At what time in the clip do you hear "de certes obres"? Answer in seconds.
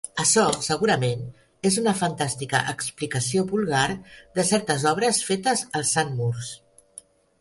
4.39-5.21